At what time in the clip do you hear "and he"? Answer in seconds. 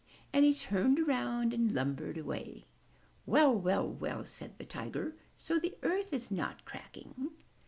0.33-0.55